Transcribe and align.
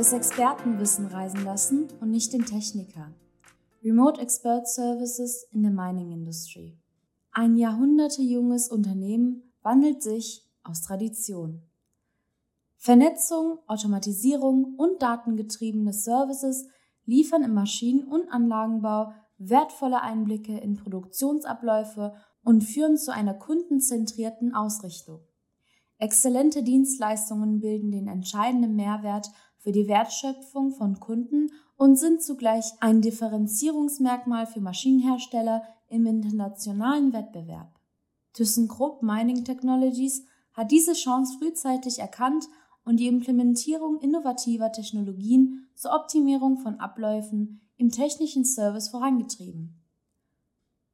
das 0.00 0.14
Expertenwissen 0.14 1.08
reisen 1.08 1.44
lassen 1.44 1.86
und 2.00 2.10
nicht 2.10 2.32
den 2.32 2.46
Techniker. 2.46 3.12
Remote 3.84 4.18
Expert 4.18 4.66
Services 4.66 5.46
in 5.52 5.62
der 5.62 5.72
Mining 5.72 6.10
Industry. 6.10 6.78
Ein 7.32 7.58
jahrhundertejunges 7.58 8.70
Unternehmen 8.70 9.52
wandelt 9.60 10.02
sich 10.02 10.48
aus 10.62 10.80
Tradition. 10.80 11.60
Vernetzung, 12.78 13.58
Automatisierung 13.66 14.74
und 14.78 15.02
datengetriebene 15.02 15.92
Services 15.92 16.66
liefern 17.04 17.42
im 17.42 17.52
Maschinen- 17.52 18.08
und 18.08 18.26
Anlagenbau 18.30 19.12
wertvolle 19.36 20.00
Einblicke 20.00 20.56
in 20.56 20.76
Produktionsabläufe 20.76 22.14
und 22.42 22.64
führen 22.64 22.96
zu 22.96 23.12
einer 23.12 23.34
kundenzentrierten 23.34 24.54
Ausrichtung. 24.54 25.20
Exzellente 25.98 26.62
Dienstleistungen 26.62 27.60
bilden 27.60 27.90
den 27.90 28.08
entscheidenden 28.08 28.74
Mehrwert 28.74 29.30
für 29.60 29.72
die 29.72 29.86
Wertschöpfung 29.88 30.72
von 30.72 30.98
Kunden 30.98 31.52
und 31.76 31.96
sind 31.96 32.22
zugleich 32.22 32.64
ein 32.80 33.00
Differenzierungsmerkmal 33.00 34.46
für 34.46 34.60
Maschinenhersteller 34.60 35.62
im 35.88 36.06
internationalen 36.06 37.12
Wettbewerb. 37.12 37.78
ThyssenKrupp 38.32 39.02
Mining 39.02 39.44
Technologies 39.44 40.24
hat 40.52 40.70
diese 40.70 40.94
Chance 40.94 41.38
frühzeitig 41.38 41.98
erkannt 41.98 42.46
und 42.84 42.98
die 42.98 43.06
Implementierung 43.06 43.98
innovativer 44.00 44.72
Technologien 44.72 45.68
zur 45.74 45.92
Optimierung 45.92 46.58
von 46.58 46.80
Abläufen 46.80 47.60
im 47.76 47.90
technischen 47.90 48.44
Service 48.44 48.88
vorangetrieben. 48.88 49.80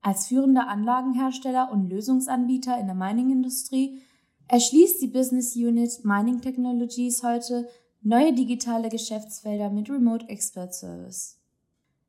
Als 0.02 0.26
führender 0.26 0.68
Anlagenhersteller 0.68 1.70
und 1.72 1.88
Lösungsanbieter 1.88 2.78
in 2.78 2.86
der 2.86 2.94
Mining-Industrie 2.94 4.00
erschließt 4.48 5.02
die 5.02 5.08
Business 5.08 5.56
Unit 5.56 6.04
Mining 6.04 6.40
Technologies 6.40 7.22
heute 7.22 7.68
neue 8.06 8.32
digitale 8.32 8.88
Geschäftsfelder 8.88 9.68
mit 9.68 9.90
Remote 9.90 10.28
Expert 10.28 10.72
Service. 10.72 11.40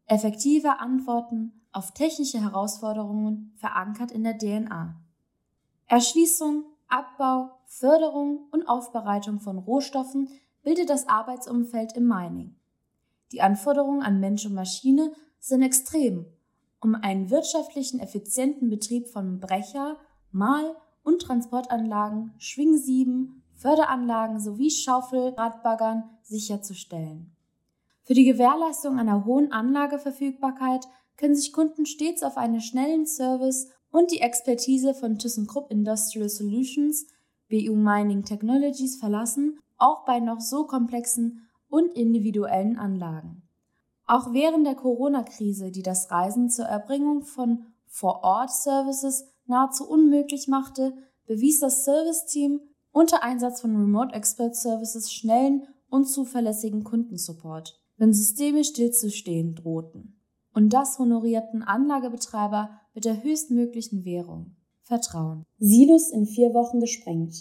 Effektive 0.05 0.79
Antworten 0.79 1.53
auf 1.71 1.91
technische 1.91 2.39
Herausforderungen 2.39 3.51
verankert 3.55 4.11
in 4.11 4.23
der 4.23 4.37
DNA. 4.37 4.95
Erschließung, 5.87 6.65
Abbau, 6.87 7.49
Förderung 7.65 8.47
und 8.51 8.67
Aufbereitung 8.67 9.39
von 9.39 9.57
Rohstoffen 9.57 10.29
bildet 10.61 10.91
das 10.91 11.09
Arbeitsumfeld 11.09 11.97
im 11.97 12.07
Mining. 12.07 12.55
Die 13.31 13.41
Anforderungen 13.41 14.03
an 14.03 14.19
Mensch 14.19 14.45
und 14.45 14.53
Maschine 14.53 15.11
sind 15.39 15.63
extrem, 15.63 16.27
um 16.79 16.93
einen 16.93 17.31
wirtschaftlichen, 17.31 17.99
effizienten 17.99 18.69
Betrieb 18.69 19.07
von 19.07 19.39
Brecher, 19.39 19.97
Mahl- 20.31 20.75
und 21.01 21.23
Transportanlagen, 21.23 22.35
Schwingsieben, 22.37 23.36
Förderanlagen 23.57 24.39
sowie 24.39 24.69
Schaufelradbaggern 24.69 26.03
sicherzustellen. 26.21 27.35
Für 28.03 28.13
die 28.13 28.23
Gewährleistung 28.23 28.99
einer 28.99 29.25
hohen 29.25 29.51
Anlageverfügbarkeit 29.51 30.87
können 31.17 31.35
sich 31.35 31.51
Kunden 31.51 31.85
stets 31.85 32.23
auf 32.23 32.37
einen 32.37 32.61
schnellen 32.61 33.07
Service 33.07 33.67
und 33.91 34.11
die 34.11 34.21
Expertise 34.21 34.93
von 34.93 35.17
ThyssenKrupp 35.17 35.71
Industrial 35.71 36.29
Solutions, 36.29 37.07
BU 37.49 37.75
Mining 37.75 38.23
Technologies 38.23 38.97
verlassen, 38.97 39.59
auch 39.77 40.05
bei 40.05 40.19
noch 40.19 40.39
so 40.39 40.67
komplexen 40.67 41.47
und 41.67 41.91
individuellen 41.93 42.77
Anlagen. 42.77 43.41
Auch 44.05 44.33
während 44.33 44.65
der 44.65 44.75
Corona-Krise, 44.75 45.71
die 45.71 45.83
das 45.83 46.11
Reisen 46.11 46.49
zur 46.49 46.65
Erbringung 46.65 47.23
von 47.23 47.65
Vor-Ort-Services 47.87 49.25
nahezu 49.47 49.89
unmöglich 49.89 50.47
machte, 50.47 50.93
bewies 51.25 51.59
das 51.59 51.83
Serviceteam 51.83 52.61
unter 52.97 53.21
Einsatz 53.21 53.61
von 53.61 53.75
Remote 53.75 54.15
Expert 54.15 54.55
Services 54.55 55.13
schnellen 55.13 55.67
und 55.87 56.05
zuverlässigen 56.05 56.83
Kundensupport, 56.83 57.79
wenn 57.97 58.11
Systeme 58.11 58.63
stillzustehen 58.63 59.53
drohten. 59.53 60.19
Und 60.55 60.73
das 60.73 60.97
honorierten 60.97 61.61
Anlagebetreiber 61.61 62.71
mit 62.95 63.05
der 63.05 63.21
höchstmöglichen 63.21 64.03
Währung. 64.03 64.55
Vertrauen. 64.81 65.43
Silos 65.59 66.09
in 66.09 66.25
vier 66.25 66.55
Wochen 66.55 66.79
gesprengt. 66.79 67.35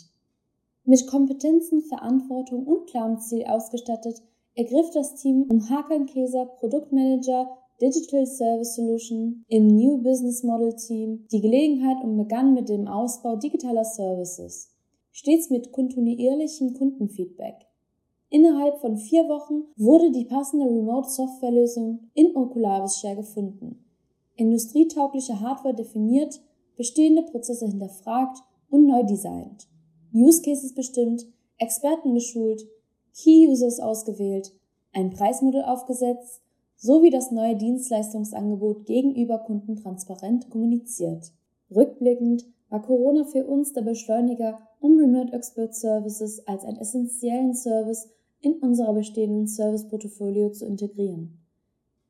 Mit 0.84 1.06
Kompetenzen, 1.06 1.80
Verantwortung 1.80 2.66
und 2.66 2.90
klarem 2.90 3.18
Ziel 3.18 3.46
ausgestattet, 3.46 4.20
ergriff 4.54 4.90
das 4.92 5.14
Team 5.14 5.46
um 5.48 5.70
Hakan 5.70 6.04
Keser, 6.04 6.44
Produktmanager 6.44 7.48
Digital 7.80 8.26
Service 8.26 8.74
Solution 8.74 9.44
im 9.48 9.68
New 9.68 10.02
Business 10.02 10.42
Model 10.42 10.76
Team 10.76 11.26
die 11.32 11.40
Gelegenheit 11.40 12.04
und 12.04 12.18
begann 12.18 12.52
mit 12.52 12.68
dem 12.68 12.88
Ausbau 12.88 13.36
digitaler 13.36 13.84
Services. 13.84 14.75
Stets 15.18 15.48
mit 15.48 15.72
kontinuierlichem 15.72 16.74
Kundenfeedback. 16.74 17.54
Innerhalb 18.28 18.82
von 18.82 18.98
vier 18.98 19.22
Wochen 19.30 19.62
wurde 19.74 20.10
die 20.10 20.26
passende 20.26 20.66
Remote-Softwarelösung 20.66 22.10
in 22.12 22.36
Oculavis 22.36 22.98
Share 22.98 23.16
gefunden. 23.16 23.82
Industrietaugliche 24.34 25.40
Hardware 25.40 25.74
definiert, 25.74 26.38
bestehende 26.76 27.22
Prozesse 27.22 27.66
hinterfragt 27.66 28.42
und 28.68 28.84
neu 28.84 29.04
designt. 29.04 29.66
Use 30.12 30.42
Cases 30.42 30.74
bestimmt, 30.74 31.24
Experten 31.56 32.12
geschult, 32.12 32.66
Key 33.14 33.48
Users 33.48 33.80
ausgewählt, 33.80 34.52
ein 34.92 35.08
Preismodell 35.08 35.64
aufgesetzt 35.64 36.42
sowie 36.76 37.08
das 37.08 37.30
neue 37.30 37.56
Dienstleistungsangebot 37.56 38.84
gegenüber 38.84 39.38
Kunden 39.38 39.76
transparent 39.76 40.50
kommuniziert. 40.50 41.32
Rückblickend 41.74 42.44
war 42.68 42.82
Corona 42.82 43.24
für 43.24 43.46
uns 43.46 43.72
der 43.72 43.82
Beschleuniger, 43.82 44.58
um 44.80 44.98
Remote 44.98 45.32
Expert 45.32 45.74
Services 45.74 46.46
als 46.46 46.64
einen 46.64 46.78
essentiellen 46.78 47.54
Service 47.54 48.08
in 48.40 48.54
unserer 48.54 48.92
bestehenden 48.92 49.46
Serviceportfolio 49.46 50.50
zu 50.50 50.66
integrieren. 50.66 51.38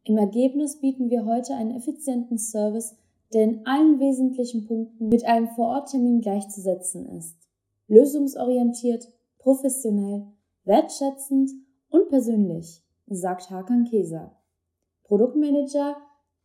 Im 0.05 0.19
Ergebnis 0.19 0.81
bieten 0.81 1.11
wir 1.11 1.25
heute 1.25 1.55
einen 1.55 1.73
effizienten 1.73 2.39
Service, 2.39 2.97
der 3.33 3.43
in 3.43 3.67
allen 3.67 3.99
wesentlichen 3.99 4.65
Punkten 4.65 5.09
mit 5.09 5.25
einem 5.25 5.49
Vororttermin 5.49 6.21
gleichzusetzen 6.21 7.07
ist. 7.07 7.37
Lösungsorientiert, 7.89 9.09
professionell, 9.39 10.27
wertschätzend 10.65 11.51
und 11.91 12.09
persönlich, 12.09 12.83
sagt 13.07 13.51
Hakan 13.51 13.85
Keser. 13.85 14.37
Produktmanager 15.05 15.97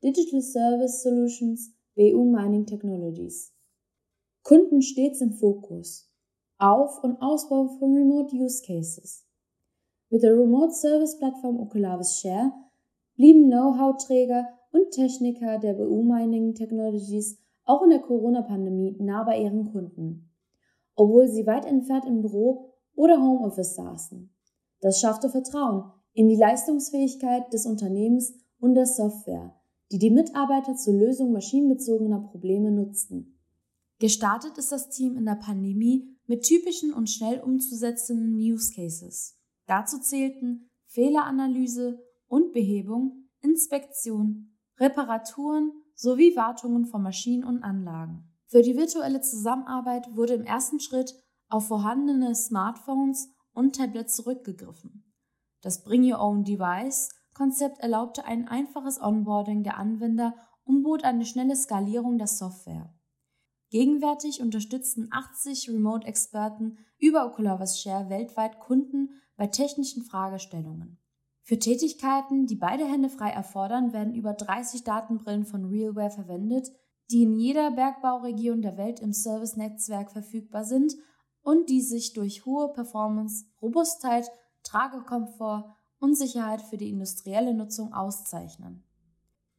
Digital 0.03 0.41
Service 0.41 1.03
Solutions 1.03 1.73
BU 1.95 2.25
Mining 2.25 2.65
Technologies. 2.65 3.53
Kunden 4.43 4.81
stets 4.81 5.21
im 5.21 5.33
Fokus. 5.33 6.09
Auf- 6.57 7.03
und 7.03 7.21
Ausbau 7.21 7.67
von 7.77 7.93
Remote 7.93 8.35
Use 8.35 8.63
Cases. 8.65 9.23
Mit 10.09 10.23
der 10.23 10.33
Remote 10.33 10.73
Service 10.73 11.17
Plattform 11.19 11.59
Oculavis 11.59 12.19
Share 12.19 12.51
blieben 13.15 13.49
Know-how-Träger 13.49 14.47
und 14.71 14.89
Techniker 14.91 15.59
der 15.59 15.75
BU 15.75 16.01
Mining 16.01 16.55
Technologies 16.55 17.39
auch 17.65 17.83
in 17.83 17.91
der 17.91 17.99
Corona-Pandemie 17.99 18.97
nah 18.99 19.23
bei 19.23 19.39
ihren 19.39 19.71
Kunden, 19.71 20.31
obwohl 20.95 21.27
sie 21.27 21.45
weit 21.45 21.65
entfernt 21.65 22.05
im 22.05 22.21
Büro 22.21 22.73
oder 22.95 23.21
Homeoffice 23.21 23.75
saßen. 23.75 24.33
Das 24.79 24.99
schaffte 24.99 25.29
Vertrauen 25.29 25.91
in 26.13 26.27
die 26.27 26.35
Leistungsfähigkeit 26.35 27.53
des 27.53 27.67
Unternehmens 27.67 28.33
und 28.59 28.73
der 28.73 28.87
Software, 28.87 29.53
die 29.91 29.99
die 29.99 30.09
Mitarbeiter 30.09 30.75
zur 30.75 30.95
Lösung 30.95 31.31
maschinenbezogener 31.31 32.21
Probleme 32.21 32.71
nutzten. 32.71 33.37
Gestartet 34.01 34.57
ist 34.57 34.71
das 34.71 34.89
Team 34.89 35.15
in 35.15 35.25
der 35.25 35.35
Pandemie 35.35 36.17
mit 36.25 36.41
typischen 36.41 36.91
und 36.91 37.07
schnell 37.07 37.39
umzusetzenden 37.39 38.33
Use 38.33 38.73
Cases. 38.73 39.37
Dazu 39.67 39.99
zählten 39.99 40.71
Fehleranalyse 40.87 42.03
und 42.25 42.51
Behebung, 42.51 43.29
Inspektion, 43.41 44.57
Reparaturen 44.79 45.71
sowie 45.93 46.35
Wartungen 46.35 46.87
von 46.87 47.03
Maschinen 47.03 47.43
und 47.43 47.61
Anlagen. 47.61 48.27
Für 48.47 48.63
die 48.63 48.75
virtuelle 48.75 49.21
Zusammenarbeit 49.21 50.15
wurde 50.15 50.33
im 50.33 50.45
ersten 50.45 50.79
Schritt 50.79 51.13
auf 51.49 51.67
vorhandene 51.67 52.33
Smartphones 52.33 53.29
und 53.53 53.75
Tablets 53.75 54.15
zurückgegriffen. 54.15 55.13
Das 55.61 55.83
Bring 55.83 56.11
Your 56.11 56.19
Own 56.21 56.43
Device 56.43 57.09
Konzept 57.35 57.77
erlaubte 57.77 58.25
ein 58.25 58.47
einfaches 58.47 58.99
Onboarding 58.99 59.61
der 59.61 59.77
Anwender 59.77 60.33
und 60.63 60.81
bot 60.81 61.03
eine 61.03 61.23
schnelle 61.23 61.55
Skalierung 61.55 62.17
der 62.17 62.25
Software. 62.25 62.91
Gegenwärtig 63.71 64.41
unterstützen 64.41 65.07
80 65.11 65.69
Remote-Experten 65.69 66.77
über 66.99 67.25
Oculavis 67.25 67.79
Share 67.81 68.09
weltweit 68.09 68.59
Kunden 68.59 69.11
bei 69.37 69.47
technischen 69.47 70.03
Fragestellungen. 70.03 70.99
Für 71.41 71.57
Tätigkeiten, 71.57 72.47
die 72.47 72.57
beide 72.57 72.85
Hände 72.85 73.07
frei 73.07 73.29
erfordern, 73.29 73.93
werden 73.93 74.13
über 74.13 74.33
30 74.33 74.83
Datenbrillen 74.83 75.45
von 75.45 75.65
RealWare 75.65 76.11
verwendet, 76.11 76.69
die 77.11 77.23
in 77.23 77.33
jeder 77.33 77.71
Bergbauregion 77.71 78.61
der 78.61 78.77
Welt 78.77 78.99
im 78.99 79.13
Service-Netzwerk 79.13 80.11
verfügbar 80.11 80.65
sind 80.65 80.93
und 81.41 81.69
die 81.69 81.81
sich 81.81 82.11
durch 82.11 82.45
hohe 82.45 82.73
Performance, 82.73 83.45
Robustheit, 83.61 84.29
Tragekomfort 84.63 85.73
und 85.97 86.15
Sicherheit 86.15 86.61
für 86.61 86.77
die 86.77 86.89
industrielle 86.89 87.53
Nutzung 87.53 87.93
auszeichnen. 87.93 88.83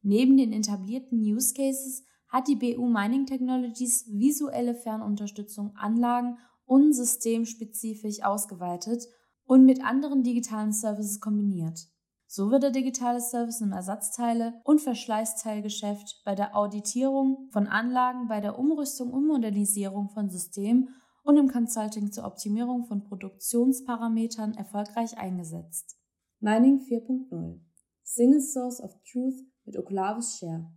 Neben 0.03 0.37
den 0.37 0.53
etablierten 0.53 1.17
Use 1.17 1.55
Cases 1.55 2.03
hat 2.33 2.47
die 2.47 2.55
BU 2.55 2.87
Mining 2.87 3.27
Technologies 3.27 4.07
visuelle 4.11 4.73
Fernunterstützung 4.73 5.75
Anlagen 5.75 6.39
und 6.65 6.91
systemspezifisch 6.93 8.23
ausgeweitet 8.23 9.03
und 9.45 9.65
mit 9.65 9.85
anderen 9.85 10.23
digitalen 10.23 10.73
Services 10.73 11.19
kombiniert. 11.19 11.79
So 12.25 12.49
wird 12.49 12.63
der 12.63 12.71
digitale 12.71 13.21
Service 13.21 13.61
im 13.61 13.71
Ersatzteile- 13.71 14.59
und 14.63 14.81
Verschleißteilgeschäft, 14.81 16.23
bei 16.25 16.33
der 16.33 16.55
Auditierung 16.55 17.49
von 17.51 17.67
Anlagen, 17.67 18.27
bei 18.27 18.41
der 18.41 18.57
Umrüstung 18.57 19.11
und 19.11 19.27
Modernisierung 19.27 20.09
von 20.09 20.31
Systemen 20.31 20.89
und 21.21 21.37
im 21.37 21.49
Consulting 21.49 22.11
zur 22.11 22.25
Optimierung 22.25 22.85
von 22.85 23.03
Produktionsparametern 23.03 24.55
erfolgreich 24.55 25.19
eingesetzt. 25.19 25.99
Mining 26.39 26.79
4.0 26.79 27.59
Single 28.01 28.41
Source 28.41 28.81
of 28.81 28.91
Truth 29.03 29.39
mit 29.65 29.77
Oclavis 29.77 30.39
Share 30.39 30.73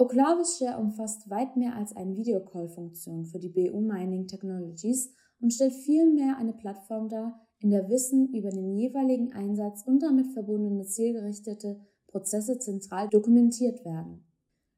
Oclavis 0.00 0.56
Share 0.56 0.78
umfasst 0.78 1.28
weit 1.28 1.58
mehr 1.58 1.76
als 1.76 1.94
eine 1.94 2.16
Videocall-Funktion 2.16 3.26
für 3.26 3.38
die 3.38 3.50
BU 3.50 3.82
Mining 3.82 4.26
Technologies 4.26 5.12
und 5.42 5.52
stellt 5.52 5.74
vielmehr 5.74 6.38
eine 6.38 6.54
Plattform 6.54 7.10
dar, 7.10 7.46
in 7.58 7.68
der 7.68 7.86
Wissen 7.90 8.32
über 8.32 8.48
den 8.48 8.74
jeweiligen 8.78 9.34
Einsatz 9.34 9.82
und 9.84 10.02
damit 10.02 10.32
verbundene 10.32 10.86
zielgerichtete 10.86 11.80
Prozesse 12.06 12.58
zentral 12.58 13.10
dokumentiert 13.10 13.84
werden. 13.84 14.24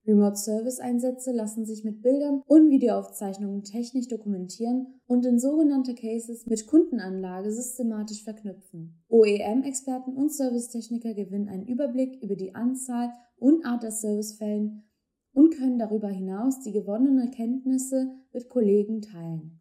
Remote 0.05 0.35
Service 0.35 0.81
Einsätze 0.81 1.31
lassen 1.31 1.67
sich 1.67 1.85
mit 1.85 2.03
Bildern 2.03 2.43
und 2.49 2.71
Videoaufzeichnungen 2.71 3.63
technisch 3.63 4.09
dokumentieren 4.09 5.01
und 5.07 5.25
in 5.25 5.39
sogenannte 5.39 5.95
Cases 5.95 6.47
mit 6.47 6.67
Kundenanlage 6.67 7.53
systematisch 7.53 8.25
verknüpfen. 8.25 9.01
OEM-Experten 9.09 10.17
und 10.17 10.33
Servicetechniker 10.33 11.15
gewinnen 11.15 11.49
einen 11.49 11.69
Überblick 11.69 12.21
über 12.25 12.35
die 12.35 12.57
Anzahl 12.57 13.13
und 13.37 13.65
Art 13.65 13.85
der 13.85 13.93
Servicefällen 13.93 14.83
und 15.33 15.55
können 15.55 15.79
darüber 15.79 16.09
hinaus 16.09 16.61
die 16.61 16.73
gewonnenen 16.73 17.31
Kenntnisse 17.31 18.15
mit 18.33 18.49
Kollegen 18.49 19.01
teilen. 19.01 19.61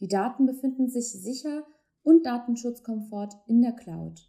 Die 0.00 0.08
Daten 0.08 0.46
befinden 0.46 0.88
sich 0.88 1.12
sicher 1.12 1.64
und 2.02 2.24
Datenschutzkomfort 2.26 3.30
in 3.46 3.62
der 3.62 3.72
Cloud. 3.72 4.20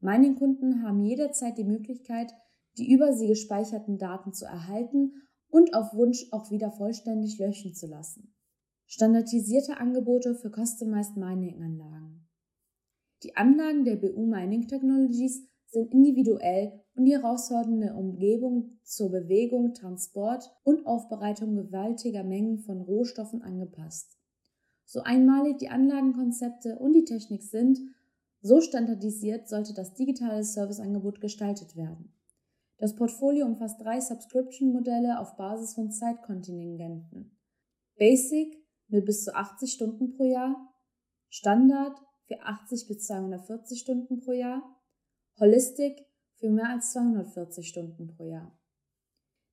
Mining-Kunden 0.00 0.82
haben 0.82 1.00
jederzeit 1.00 1.56
die 1.56 1.64
Möglichkeit, 1.64 2.32
die 2.76 2.92
über 2.92 3.12
sie 3.12 3.28
gespeicherten 3.28 3.98
Daten 3.98 4.32
zu 4.32 4.44
erhalten 4.44 5.12
und 5.48 5.74
auf 5.74 5.94
Wunsch 5.94 6.26
auch 6.32 6.50
wieder 6.50 6.70
vollständig 6.72 7.38
löschen 7.38 7.74
zu 7.74 7.86
lassen. 7.86 8.34
Standardisierte 8.86 9.78
Angebote 9.78 10.34
für 10.34 10.50
Customized 10.50 11.16
Mining-Anlagen. 11.16 12.28
Die 13.22 13.36
Anlagen 13.36 13.84
der 13.84 13.96
BU 13.96 14.26
Mining 14.26 14.66
Technologies 14.66 15.46
sind 15.72 15.90
individuell 15.90 16.80
und 16.94 17.06
die 17.06 17.12
herausfordernde 17.12 17.94
Umgebung 17.94 18.78
zur 18.84 19.10
Bewegung, 19.10 19.72
Transport 19.72 20.44
und 20.64 20.86
Aufbereitung 20.86 21.56
gewaltiger 21.56 22.22
Mengen 22.22 22.58
von 22.58 22.82
Rohstoffen 22.82 23.42
angepasst. 23.42 24.18
So 24.84 25.00
einmalig 25.00 25.56
die 25.58 25.70
Anlagenkonzepte 25.70 26.78
und 26.78 26.92
die 26.92 27.04
Technik 27.04 27.42
sind, 27.42 27.78
so 28.42 28.60
standardisiert 28.60 29.48
sollte 29.48 29.72
das 29.72 29.94
digitale 29.94 30.44
Serviceangebot 30.44 31.20
gestaltet 31.20 31.74
werden. 31.74 32.12
Das 32.76 32.94
Portfolio 32.94 33.46
umfasst 33.46 33.80
drei 33.80 34.00
Subscription-Modelle 34.00 35.20
auf 35.20 35.36
Basis 35.36 35.74
von 35.74 35.90
Zeitkontingenten. 35.90 37.38
Basic 37.96 38.58
mit 38.88 39.06
bis 39.06 39.24
zu 39.24 39.34
80 39.34 39.72
Stunden 39.72 40.16
pro 40.16 40.24
Jahr, 40.24 40.54
Standard 41.30 41.96
für 42.26 42.42
80 42.42 42.88
bis 42.88 43.06
240 43.06 43.80
Stunden 43.80 44.20
pro 44.20 44.32
Jahr, 44.32 44.62
Holistic 45.42 46.06
für 46.36 46.50
mehr 46.50 46.68
als 46.68 46.92
240 46.92 47.66
Stunden 47.66 48.06
pro 48.06 48.22
Jahr. 48.22 48.56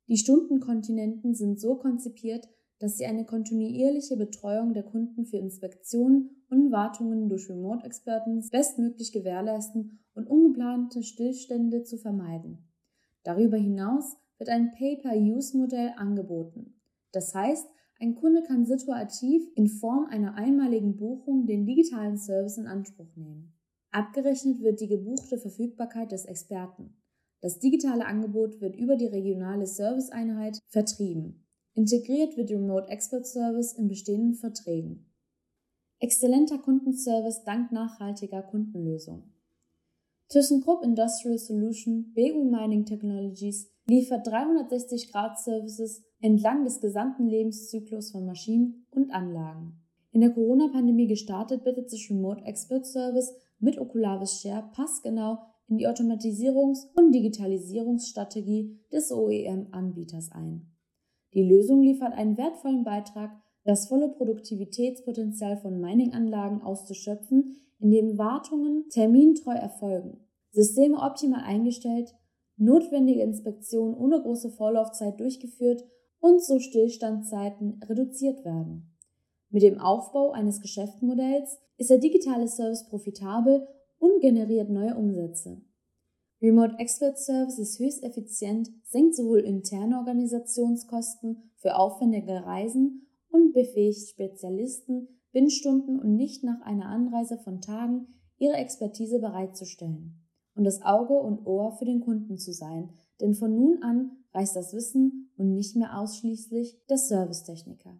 Die 0.08 0.18
Stundenkontinenten 0.18 1.34
sind 1.34 1.60
so 1.60 1.78
konzipiert, 1.78 2.48
dass 2.78 2.98
sie 2.98 3.08
eine 3.08 3.26
kontinuierliche 3.26 4.16
Betreuung 4.16 4.76
der 4.76 4.84
Kunden 4.84 5.26
für 5.26 5.38
Inspektionen 5.38 6.46
und 6.52 6.72
Wartungen 6.72 7.28
durch 7.28 7.50
Remote-Experten 7.50 8.48
bestmöglich 8.52 9.12
gewährleisten 9.12 9.98
und 10.14 10.28
ungeplante 10.28 11.02
Stillstände 11.02 11.82
zu 11.82 11.98
vermeiden. 11.98 12.70
Darüber 13.24 13.58
hinaus 13.58 14.16
wird 14.38 14.50
ein 14.50 14.72
Pay-per-Use-Modell 14.74 15.94
angeboten. 15.98 16.80
Das 17.14 17.34
heißt, 17.34 17.68
ein 18.00 18.14
Kunde 18.14 18.44
kann 18.44 18.68
situativ 18.68 19.42
in 19.56 19.68
Form 19.68 20.06
einer 20.06 20.36
einmaligen 20.36 20.98
Buchung 20.98 21.48
den 21.48 21.66
digitalen 21.66 22.20
Service 22.20 22.60
in 22.60 22.68
Anspruch 22.68 23.16
nehmen. 23.16 23.59
Abgerechnet 23.92 24.62
wird 24.62 24.82
die 24.82 24.88
gebuchte 24.88 25.38
Verfügbarkeit 25.38 26.12
des 26.12 26.26
Experten. 26.26 26.96
Das 27.42 27.60
digitale 27.60 28.06
Angebot 28.06 28.62
wird 28.62 28.76
über 28.76 28.96
die 28.96 29.08
regionale 29.08 29.66
Serviceeinheit 29.66 30.60
vertrieben. 30.68 31.46
Integriert 31.74 32.38
wird 32.38 32.52
Remote 32.52 32.90
Expert 32.90 33.26
Service 33.26 33.74
in 33.74 33.88
bestehenden 33.88 34.36
Verträgen. 34.36 35.06
Exzellenter 36.00 36.58
Kundenservice 36.60 37.44
dank 37.44 37.72
nachhaltiger 37.72 38.42
Kundenlösung. 38.42 39.34
ThyssenKrupp 40.30 40.84
Industrial 40.84 41.38
Solution 41.38 42.14
BU 42.14 42.44
Mining 42.44 42.86
Technologies 42.86 43.72
liefert 43.88 44.28
360-Grad-Services 44.28 46.04
entlang 46.22 46.64
des 46.64 46.80
gesamten 46.80 47.26
Lebenszyklus 47.26 48.12
von 48.12 48.26
Maschinen 48.26 48.86
und 48.92 49.12
Anlagen. 49.12 49.82
In 50.12 50.22
der 50.22 50.32
Corona-Pandemie 50.32 51.08
gestartet, 51.08 51.64
bittet 51.64 51.90
sich 51.90 52.10
Remote 52.10 52.44
Expert 52.46 52.86
Service 52.86 53.34
mit 53.60 53.80
Oculavis 53.80 54.42
Share 54.42 54.70
passgenau 54.74 55.38
in 55.68 55.78
die 55.78 55.88
Automatisierungs- 55.88 56.88
und 56.96 57.12
Digitalisierungsstrategie 57.12 58.80
des 58.92 59.12
OEM-Anbieters 59.12 60.32
ein. 60.32 60.72
Die 61.34 61.44
Lösung 61.44 61.82
liefert 61.82 62.14
einen 62.14 62.38
wertvollen 62.38 62.84
Beitrag, 62.84 63.32
das 63.64 63.88
volle 63.88 64.10
Produktivitätspotenzial 64.10 65.58
von 65.58 65.80
Mining-Anlagen 65.80 66.62
auszuschöpfen, 66.62 67.58
indem 67.80 68.18
Wartungen 68.18 68.90
termintreu 68.90 69.54
erfolgen, 69.54 70.18
Systeme 70.52 70.98
optimal 70.98 71.42
eingestellt, 71.42 72.16
notwendige 72.58 73.22
Inspektionen 73.22 73.94
ohne 73.94 74.22
große 74.22 74.50
Vorlaufzeit 74.50 75.20
durchgeführt 75.20 75.84
und 76.20 76.44
so 76.44 76.60
Stillstandzeiten 76.60 77.80
reduziert 77.88 78.44
werden. 78.44 78.96
Mit 79.52 79.64
dem 79.64 79.80
Aufbau 79.80 80.32
eines 80.32 80.62
Geschäftsmodells 80.62 81.58
ist 81.78 81.90
der 81.90 81.98
digitale 81.98 82.48
Service 82.48 82.88
profitabel 82.88 83.68
und 83.98 84.22
generiert 84.22 84.70
neue 84.70 84.96
Umsätze. 84.96 85.62
Remote 86.42 86.76
Expert 86.78 87.18
Service 87.18 87.58
ist 87.58 87.80
höchst 87.80 88.04
effizient, 88.04 88.70
senkt 88.84 89.16
sowohl 89.16 89.40
interne 89.40 89.98
Organisationskosten 89.98 91.52
für 91.58 91.76
aufwendige 91.76 92.46
Reisen 92.46 93.08
und 93.30 93.54
befähigt 93.54 94.08
Spezialisten, 94.08 95.08
Binnenstunden 95.32 96.00
und 96.00 96.16
nicht 96.16 96.44
nach 96.44 96.62
einer 96.62 96.86
Anreise 96.86 97.38
von 97.38 97.60
Tagen 97.60 98.08
ihre 98.38 98.56
Expertise 98.56 99.20
bereitzustellen 99.20 100.26
und 100.56 100.64
das 100.64 100.82
Auge 100.82 101.14
und 101.14 101.46
Ohr 101.46 101.72
für 101.74 101.86
den 101.86 102.02
Kunden 102.02 102.38
zu 102.38 102.54
sein, 102.54 102.90
denn 103.20 103.34
von 103.34 103.56
nun 103.56 103.82
an 103.82 104.12
reicht 104.34 104.56
das 104.56 104.74
Wissen 104.74 105.32
und 105.38 105.54
nicht 105.54 105.76
mehr 105.76 106.00
ausschließlich 106.00 106.80
der 106.90 106.98
Servicetechniker. 106.98 108.00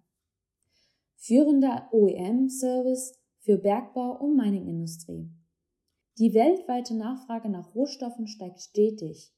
Führender 1.22 1.90
OEM-Service 1.92 3.14
für 3.40 3.58
Bergbau 3.58 4.18
und 4.24 4.38
Miningindustrie. 4.38 5.30
Die 6.18 6.34
weltweite 6.34 6.96
Nachfrage 6.96 7.50
nach 7.50 7.76
Rohstoffen 7.76 8.26
steigt 8.26 8.62
stetig. 8.62 9.34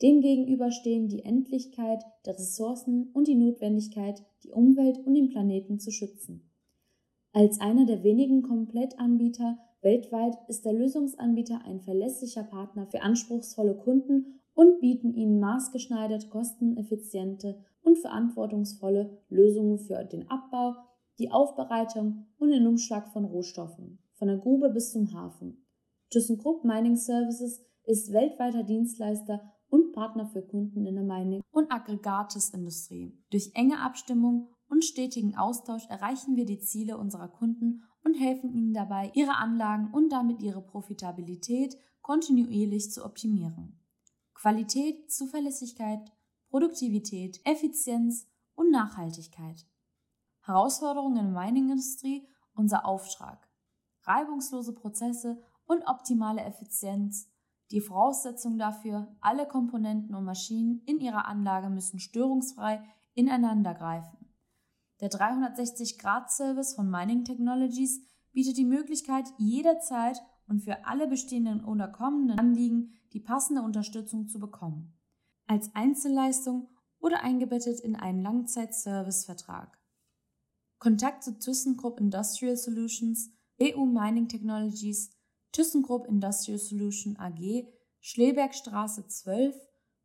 Demgegenüber 0.00 0.70
stehen 0.70 1.08
die 1.08 1.26
Endlichkeit 1.26 2.02
der 2.24 2.38
Ressourcen 2.38 3.10
und 3.12 3.28
die 3.28 3.34
Notwendigkeit, 3.34 4.24
die 4.44 4.50
Umwelt 4.50 4.98
und 5.04 5.12
den 5.12 5.28
Planeten 5.28 5.78
zu 5.78 5.90
schützen. 5.90 6.50
Als 7.32 7.60
einer 7.60 7.84
der 7.84 8.02
wenigen 8.02 8.40
Komplettanbieter 8.40 9.58
weltweit 9.82 10.38
ist 10.48 10.64
der 10.64 10.72
Lösungsanbieter 10.72 11.60
ein 11.66 11.82
verlässlicher 11.82 12.44
Partner 12.44 12.86
für 12.86 13.02
anspruchsvolle 13.02 13.76
Kunden 13.76 14.40
und 14.54 14.80
bieten 14.80 15.12
ihnen 15.12 15.38
maßgeschneiderte, 15.38 16.28
kosteneffiziente 16.28 17.58
und 17.82 17.98
verantwortungsvolle 17.98 19.18
Lösungen 19.28 19.78
für 19.78 20.02
den 20.02 20.30
Abbau, 20.30 20.76
die 21.18 21.30
Aufbereitung 21.30 22.26
und 22.38 22.50
den 22.50 22.66
Umschlag 22.66 23.08
von 23.12 23.24
Rohstoffen, 23.24 23.98
von 24.14 24.28
der 24.28 24.38
Grube 24.38 24.70
bis 24.70 24.92
zum 24.92 25.12
Hafen. 25.12 25.66
ThyssenKrupp 26.10 26.64
Mining 26.64 26.96
Services 26.96 27.62
ist 27.84 28.12
weltweiter 28.12 28.62
Dienstleister 28.62 29.52
und 29.68 29.92
Partner 29.92 30.26
für 30.26 30.42
Kunden 30.42 30.86
in 30.86 30.94
der 30.94 31.04
Mining- 31.04 31.42
und 31.50 31.72
Aggregatesindustrie. 31.72 33.18
Durch 33.30 33.50
enge 33.54 33.80
Abstimmung 33.80 34.48
und 34.68 34.84
stetigen 34.84 35.36
Austausch 35.36 35.86
erreichen 35.88 36.36
wir 36.36 36.44
die 36.44 36.60
Ziele 36.60 36.98
unserer 36.98 37.28
Kunden 37.28 37.82
und 38.04 38.14
helfen 38.14 38.52
ihnen 38.52 38.72
dabei, 38.72 39.10
ihre 39.14 39.36
Anlagen 39.36 39.92
und 39.92 40.10
damit 40.10 40.42
ihre 40.42 40.62
Profitabilität 40.62 41.76
kontinuierlich 42.02 42.92
zu 42.92 43.04
optimieren. 43.04 43.80
Qualität, 44.34 45.10
Zuverlässigkeit, 45.10 46.12
Produktivität, 46.50 47.40
Effizienz 47.44 48.28
und 48.54 48.70
Nachhaltigkeit. 48.70 49.66
Herausforderungen 50.46 51.16
in 51.16 51.34
der 51.34 51.42
Mining-Industrie, 51.42 52.28
unser 52.54 52.86
Auftrag. 52.86 53.48
Reibungslose 54.02 54.74
Prozesse 54.74 55.42
und 55.66 55.82
optimale 55.88 56.42
Effizienz. 56.42 57.28
Die 57.72 57.80
Voraussetzung 57.80 58.56
dafür, 58.56 59.08
alle 59.20 59.48
Komponenten 59.48 60.14
und 60.14 60.24
Maschinen 60.24 60.82
in 60.86 61.00
ihrer 61.00 61.26
Anlage 61.26 61.68
müssen 61.68 61.98
störungsfrei 61.98 62.80
ineinander 63.14 63.74
greifen. 63.74 64.18
Der 65.00 65.10
360-Grad-Service 65.10 66.74
von 66.74 66.88
Mining 66.88 67.24
Technologies 67.24 68.00
bietet 68.32 68.56
die 68.56 68.64
Möglichkeit, 68.64 69.26
jederzeit 69.38 70.22
und 70.46 70.60
für 70.60 70.86
alle 70.86 71.08
bestehenden 71.08 71.64
oder 71.64 71.88
kommenden 71.88 72.38
Anliegen 72.38 72.92
die 73.12 73.20
passende 73.20 73.62
Unterstützung 73.62 74.28
zu 74.28 74.38
bekommen. 74.38 74.96
Als 75.48 75.74
Einzelleistung 75.74 76.68
oder 77.00 77.24
eingebettet 77.24 77.80
in 77.80 77.96
einen 77.96 78.22
Langzeitservicevertrag. 78.22 79.75
Kontakt 80.78 81.24
zu 81.24 81.38
ThyssenKrupp 81.38 82.00
Industrial 82.00 82.56
Solutions, 82.56 83.30
EU 83.60 83.84
Mining 83.86 84.28
Technologies, 84.28 85.10
ThyssenKrupp 85.52 86.06
Industrial 86.06 86.58
Solution 86.58 87.16
AG, 87.16 87.66
Schlebergstraße 88.00 89.06
12, 89.06 89.56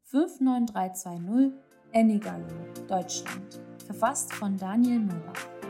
59320, 0.06 1.60
Ennigerloh, 1.92 2.86
Deutschland. 2.88 3.60
Verfasst 3.86 4.34
von 4.34 4.56
Daniel 4.58 5.00
Müller. 5.00 5.61